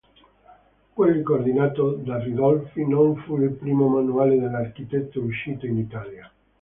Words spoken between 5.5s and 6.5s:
in Italia.